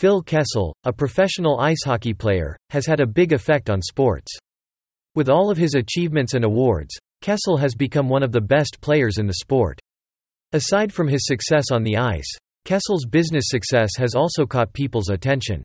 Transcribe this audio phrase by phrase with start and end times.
[0.00, 4.32] Phil Kessel, a professional ice hockey player, has had a big effect on sports.
[5.14, 9.18] With all of his achievements and awards, Kessel has become one of the best players
[9.18, 9.78] in the sport.
[10.54, 12.34] Aside from his success on the ice,
[12.64, 15.62] Kessel's business success has also caught people's attention.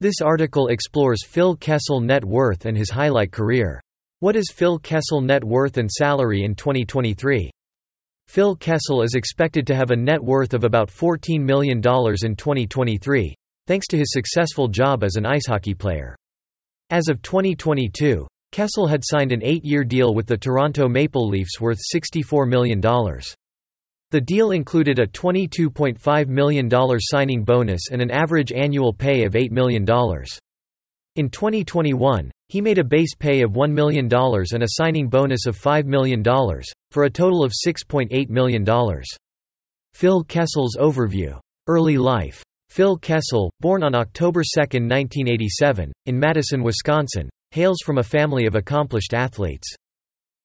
[0.00, 3.78] This article explores Phil Kessel net worth and his highlight career.
[4.20, 7.50] What is Phil Kessel net worth and salary in 2023?
[8.26, 13.34] Phil Kessel is expected to have a net worth of about $14 million in 2023,
[13.66, 16.16] thanks to his successful job as an ice hockey player.
[16.90, 21.78] As of 2022, Kessel had signed an eight-year deal with the Toronto Maple Leafs worth
[21.94, 22.80] $64 million.
[22.80, 26.68] The deal included a $22.5 million
[26.98, 29.82] signing bonus and an average annual pay of $8 million.
[31.14, 35.56] In 2021, he made a base pay of $1 million and a signing bonus of
[35.56, 36.24] $5 million,
[36.90, 38.64] for a total of $6.8 million.
[39.94, 41.38] Phil Kessel's overview.
[41.68, 42.42] Early life.
[42.70, 48.54] Phil Kessel, born on October 2, 1987, in Madison, Wisconsin, hails from a family of
[48.54, 49.74] accomplished athletes.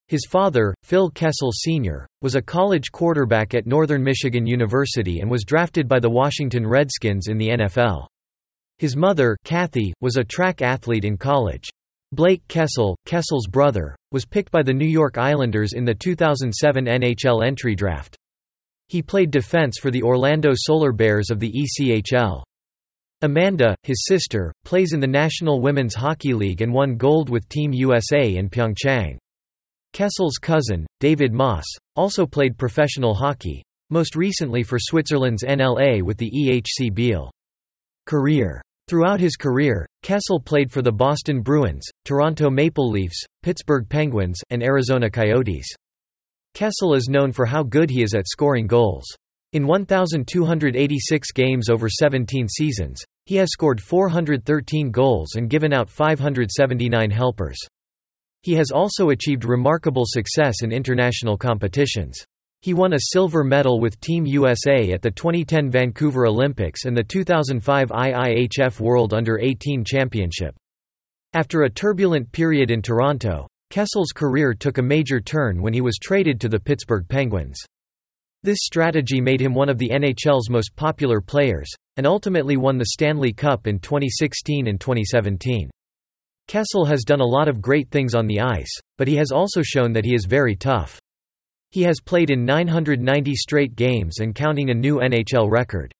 [0.08, 5.44] His father, Phil Kessel Sr., was a college quarterback at Northern Michigan University and was
[5.44, 8.08] drafted by the Washington Redskins in the NFL.
[8.80, 11.70] His mother, Kathy, was a track athlete in college.
[12.12, 17.46] Blake Kessel, Kessel's brother, was picked by the New York Islanders in the 2007 NHL
[17.46, 18.18] entry draft.
[18.88, 22.44] He played defense for the Orlando Solar Bears of the ECHL.
[23.22, 27.74] Amanda, his sister, plays in the National Women's Hockey League and won gold with Team
[27.74, 29.18] USA in Pyeongchang.
[29.94, 36.30] Kessel's cousin, David Moss, also played professional hockey, most recently for Switzerland's NLA with the
[36.30, 37.32] EHC Biel.
[38.06, 44.40] Career Throughout his career, Kessel played for the Boston Bruins, Toronto Maple Leafs, Pittsburgh Penguins,
[44.52, 45.66] and Arizona Coyotes.
[46.56, 49.04] Kessel is known for how good he is at scoring goals.
[49.52, 57.12] In 1,286 games over 17 seasons, he has scored 413 goals and given out 579
[57.12, 57.58] helpers.
[58.44, 62.24] He has also achieved remarkable success in international competitions.
[62.62, 67.04] He won a silver medal with Team USA at the 2010 Vancouver Olympics and the
[67.04, 70.56] 2005 IIHF World Under-18 Championship.
[71.34, 75.98] After a turbulent period in Toronto, Kessel's career took a major turn when he was
[76.02, 77.58] traded to the Pittsburgh Penguins.
[78.44, 81.68] This strategy made him one of the NHL's most popular players,
[81.98, 85.70] and ultimately won the Stanley Cup in 2016 and 2017.
[86.48, 89.64] Kessel has done a lot of great things on the ice, but he has also
[89.64, 91.00] shown that he is very tough.
[91.72, 95.92] He has played in 990 straight games and counting a new NHL record.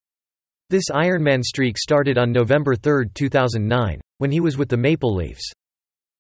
[0.70, 5.52] This Ironman streak started on November 3, 2009, when he was with the Maple Leafs.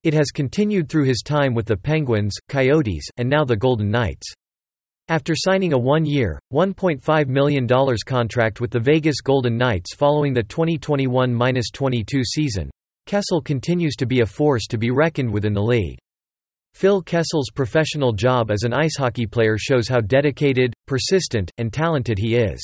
[0.05, 4.31] It has continued through his time with the Penguins, Coyotes, and now the Golden Knights.
[5.07, 7.67] After signing a one-year, $1.5 million
[8.05, 12.69] contract with the Vegas Golden Knights following the 2021–22 season,
[13.07, 15.97] Kessel continues to be a force to be reckoned with in the league.
[16.75, 22.19] Phil Kessel's professional job as an ice hockey player shows how dedicated, persistent, and talented
[22.19, 22.61] he is.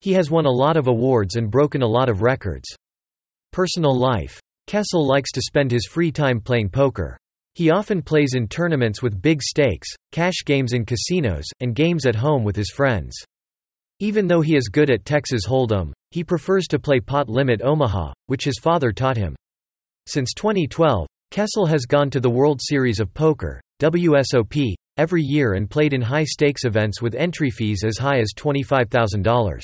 [0.00, 2.68] He has won a lot of awards and broken a lot of records.
[3.50, 7.16] Personal life Kessel likes to spend his free time playing poker.
[7.54, 12.14] He often plays in tournaments with big stakes, cash games in casinos, and games at
[12.14, 13.14] home with his friends.
[14.00, 18.12] Even though he is good at Texas Hold'em, he prefers to play pot limit Omaha,
[18.26, 19.36] which his father taught him.
[20.06, 25.70] Since 2012, Kessel has gone to the World Series of Poker, WSOP, every year and
[25.70, 29.60] played in high-stakes events with entry fees as high as $25,000.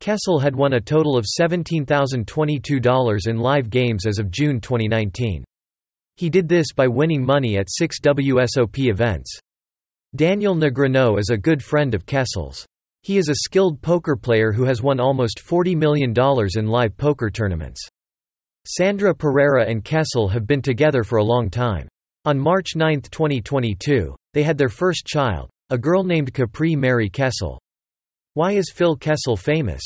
[0.00, 5.42] Kessel had won a total of $17,022 in live games as of June 2019.
[6.16, 9.36] He did this by winning money at six WSOP events.
[10.14, 12.64] Daniel Negreanu is a good friend of Kessel's.
[13.02, 16.14] He is a skilled poker player who has won almost $40 million
[16.56, 17.80] in live poker tournaments.
[18.66, 21.88] Sandra Pereira and Kessel have been together for a long time.
[22.24, 27.58] On March 9, 2022, they had their first child, a girl named Capri Mary Kessel.
[28.38, 29.82] Why is Phil Kessel famous?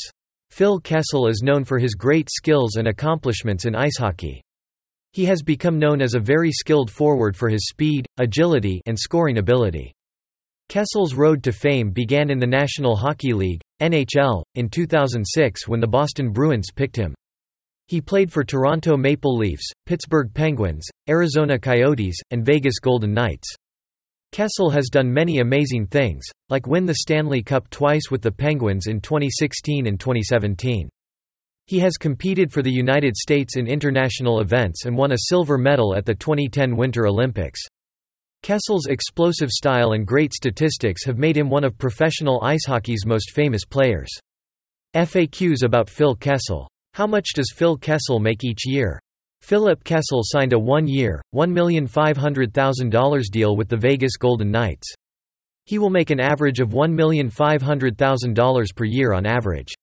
[0.51, 4.43] Phil Kessel is known for his great skills and accomplishments in ice hockey.
[5.11, 9.39] He has become known as a very skilled forward for his speed, agility, and scoring
[9.39, 9.91] ability.
[10.69, 15.87] Kessel's road to fame began in the National Hockey League, NHL, in 2006 when the
[15.87, 17.15] Boston Bruins picked him.
[17.87, 23.55] He played for Toronto Maple Leafs, Pittsburgh Penguins, Arizona Coyotes, and Vegas Golden Knights.
[24.33, 28.87] Kessel has done many amazing things, like win the Stanley Cup twice with the Penguins
[28.87, 30.89] in 2016 and 2017.
[31.67, 35.95] He has competed for the United States in international events and won a silver medal
[35.95, 37.61] at the 2010 Winter Olympics.
[38.41, 43.33] Kessel's explosive style and great statistics have made him one of professional ice hockey's most
[43.35, 44.09] famous players.
[44.95, 48.99] FAQs about Phil Kessel How much does Phil Kessel make each year?
[49.43, 54.87] Philip Kessel signed a one-year, $1,500,000 deal with the Vegas Golden Knights.
[55.65, 59.73] He will make an average of $1,500,000 per year on average.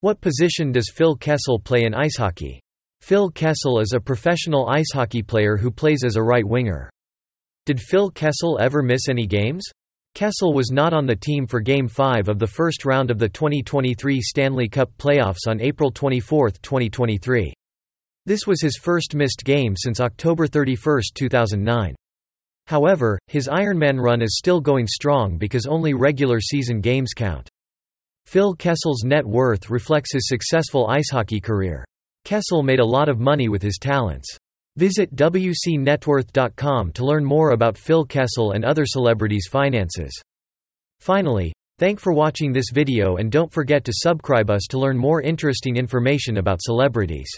[0.00, 2.58] What position does Phil Kessel play in ice hockey?
[3.02, 6.88] Phil Kessel is a professional ice hockey player who plays as a right winger.
[7.66, 9.66] Did Phil Kessel ever miss any games?
[10.14, 13.28] Kessel was not on the team for Game 5 of the first round of the
[13.28, 17.52] 2023 Stanley Cup playoffs on April 24, 2023.
[18.26, 21.94] This was his first missed game since October 31, 2009.
[22.66, 27.48] However, his Ironman run is still going strong because only regular season games count.
[28.26, 31.84] Phil Kessel's net worth reflects his successful ice hockey career.
[32.24, 34.36] Kessel made a lot of money with his talents.
[34.76, 40.20] Visit WCNetworth.com to learn more about Phil Kessel and other celebrities' finances.
[40.98, 45.22] Finally, thank for watching this video and don't forget to subscribe us to learn more
[45.22, 47.30] interesting information about celebrities.